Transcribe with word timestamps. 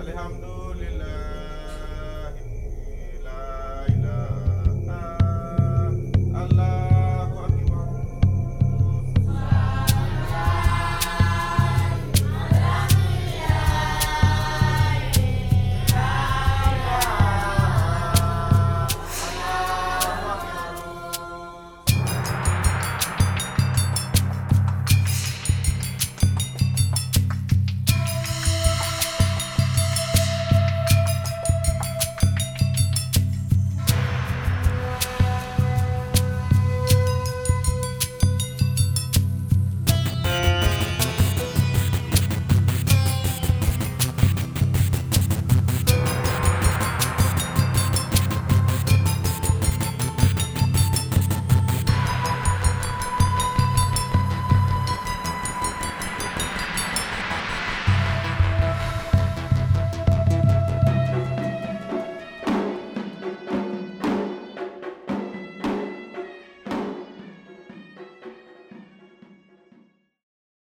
الحمد 0.00 0.44
لله. 0.80 1.29